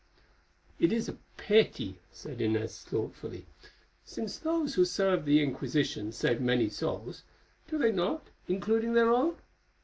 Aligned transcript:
"It 0.79 0.91
is 0.91 1.07
a 1.07 1.17
pity," 1.37 1.99
said 2.09 2.41
Inez 2.41 2.81
thoughtfully, 2.81 3.45
"since 4.03 4.39
those 4.39 4.73
who 4.73 4.83
serve 4.83 5.25
the 5.25 5.43
Inquisition 5.43 6.11
save 6.11 6.41
many 6.41 6.69
souls, 6.69 7.21
do 7.67 7.77
they 7.77 7.91
not, 7.91 8.31
including 8.47 8.93
their 8.93 9.11
own? 9.13 9.35